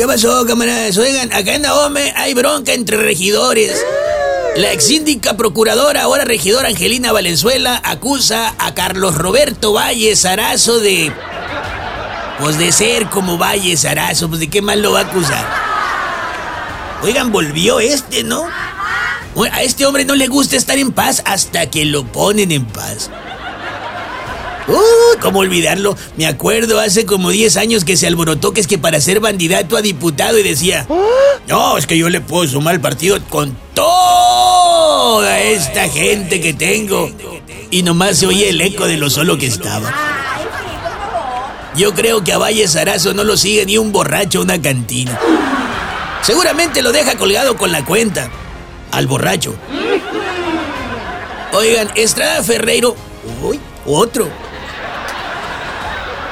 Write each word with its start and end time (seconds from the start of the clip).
¿Qué 0.00 0.06
pasó, 0.06 0.46
camaradas? 0.46 0.96
Oigan, 0.96 1.30
acá 1.30 1.56
en 1.56 1.60
Dahome 1.60 2.14
hay 2.16 2.32
bronca 2.32 2.72
entre 2.72 2.96
regidores. 2.96 3.84
La 4.56 4.72
ex 4.72 4.84
síndica 4.84 5.36
procuradora, 5.36 6.04
ahora 6.04 6.24
regidora 6.24 6.68
Angelina 6.68 7.12
Valenzuela, 7.12 7.82
acusa 7.84 8.54
a 8.56 8.72
Carlos 8.72 9.14
Roberto 9.14 9.74
Valle 9.74 10.16
Sarazo 10.16 10.80
de. 10.80 11.12
Pues 12.38 12.56
de 12.56 12.72
ser 12.72 13.10
como 13.10 13.36
Valle 13.36 13.76
Sarazo, 13.76 14.28
pues 14.28 14.40
de 14.40 14.48
qué 14.48 14.62
mal 14.62 14.80
lo 14.80 14.92
va 14.92 15.00
a 15.00 15.02
acusar. 15.02 15.46
Oigan, 17.02 17.30
volvió 17.30 17.78
este, 17.78 18.24
¿no? 18.24 18.46
A 19.52 19.62
este 19.62 19.84
hombre 19.84 20.06
no 20.06 20.14
le 20.14 20.28
gusta 20.28 20.56
estar 20.56 20.78
en 20.78 20.92
paz 20.92 21.22
hasta 21.26 21.68
que 21.68 21.84
lo 21.84 22.04
ponen 22.04 22.52
en 22.52 22.64
paz. 22.64 23.10
Uh, 24.68 25.18
¿cómo 25.20 25.40
olvidarlo? 25.40 25.96
Me 26.16 26.26
acuerdo 26.26 26.80
hace 26.80 27.06
como 27.06 27.30
10 27.30 27.56
años 27.56 27.84
que 27.84 27.96
se 27.96 28.06
alborotó 28.06 28.52
que 28.52 28.60
es 28.60 28.66
que 28.66 28.78
para 28.78 29.00
ser 29.00 29.20
candidato 29.20 29.76
a 29.76 29.82
diputado 29.82 30.38
y 30.38 30.42
decía, 30.42 30.86
no, 31.48 31.78
es 31.78 31.86
que 31.86 31.98
yo 31.98 32.08
le 32.08 32.20
puedo 32.20 32.46
sumar 32.46 32.74
al 32.74 32.80
partido 32.80 33.18
con 33.28 33.56
toda 33.74 35.40
esta 35.40 35.88
gente 35.88 36.40
que 36.40 36.54
tengo. 36.54 37.10
Y 37.70 37.82
nomás 37.82 38.18
se 38.18 38.26
oye 38.26 38.50
el 38.50 38.60
eco 38.60 38.86
de 38.86 38.96
lo 38.96 39.10
solo 39.10 39.38
que 39.38 39.46
estaba. 39.46 39.92
Yo 41.76 41.94
creo 41.94 42.24
que 42.24 42.32
a 42.32 42.38
Valle 42.38 42.66
Sarazo 42.66 43.14
no 43.14 43.24
lo 43.24 43.36
sigue 43.36 43.64
ni 43.64 43.78
un 43.78 43.92
borracho 43.92 44.40
a 44.40 44.42
una 44.42 44.60
cantina. 44.60 45.18
Seguramente 46.22 46.82
lo 46.82 46.92
deja 46.92 47.16
colgado 47.16 47.56
con 47.56 47.72
la 47.72 47.84
cuenta. 47.84 48.30
Al 48.90 49.06
borracho. 49.06 49.54
Oigan, 51.52 51.90
Estrada 51.94 52.42
Ferreiro. 52.42 52.96
Uy, 53.42 53.58
otro. 53.86 54.28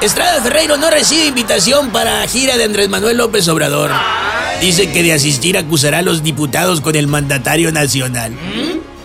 Estrada 0.01 0.41
Ferreiro 0.41 0.77
no 0.77 0.89
recibe 0.89 1.25
invitación 1.25 1.89
para 1.89 2.25
gira 2.25 2.55
de 2.55 2.63
Andrés 2.63 2.87
Manuel 2.87 3.17
López 3.17 3.49
Obrador. 3.49 3.91
Dice 4.61 4.89
que 4.91 5.03
de 5.03 5.11
asistir 5.11 5.57
acusará 5.57 5.97
a 5.97 6.01
los 6.01 6.23
diputados 6.23 6.79
con 6.79 6.95
el 6.95 7.07
mandatario 7.07 7.73
nacional. 7.73 8.33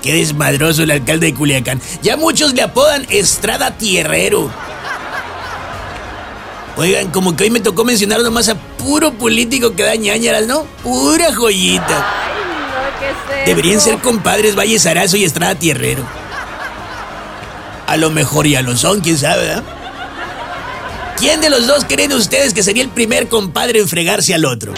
Qué 0.02 0.14
desmadroso 0.14 0.84
el 0.84 0.92
alcalde 0.92 1.26
de 1.26 1.34
Culiacán. 1.34 1.80
Ya 2.02 2.16
muchos 2.16 2.54
le 2.54 2.62
apodan 2.62 3.06
Estrada 3.10 3.76
Tierrero. 3.76 4.52
Oigan, 6.76 7.10
como 7.10 7.34
que 7.34 7.44
hoy 7.44 7.50
me 7.50 7.60
tocó 7.60 7.84
mencionar 7.84 8.20
nomás 8.20 8.48
a 8.48 8.54
puro 8.54 9.14
político 9.14 9.74
que 9.74 9.82
da 9.82 9.96
ñañaras, 9.96 10.46
¿no? 10.46 10.64
Pura 10.84 11.34
joyita. 11.34 12.06
Deberían 13.46 13.80
ser 13.80 13.98
compadres 13.98 14.56
Valle 14.56 14.78
Sarazo 14.78 15.16
y 15.16 15.24
Estrada 15.24 15.56
Tierrero. 15.56 16.04
A 17.88 17.96
lo 17.96 18.10
mejor 18.10 18.46
ya 18.46 18.62
lo 18.62 18.76
son, 18.76 19.00
quién 19.00 19.18
sabe, 19.18 19.48
¿verdad? 19.48 19.64
¿Quién 21.24 21.40
de 21.40 21.48
los 21.48 21.66
dos 21.66 21.86
creen 21.86 22.12
ustedes 22.12 22.52
que 22.52 22.62
sería 22.62 22.82
el 22.82 22.90
primer 22.90 23.28
compadre 23.28 23.78
en 23.80 23.88
fregarse 23.88 24.34
al 24.34 24.44
otro? 24.44 24.74